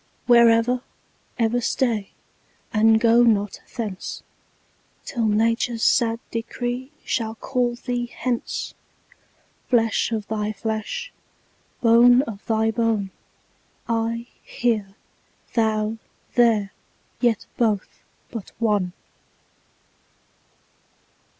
[0.25, 0.81] Where ever,
[1.37, 2.09] ever stay,
[2.73, 4.23] and go not thence,
[5.05, 8.73] Till nature's sad decree shall call thee hence;
[9.69, 11.11] Flesh of thy flesh,
[11.81, 13.11] bone of thy bone,
[13.87, 14.95] I here,
[15.53, 15.99] thou
[16.33, 16.71] there,
[17.19, 17.99] yet both
[18.31, 18.93] but one.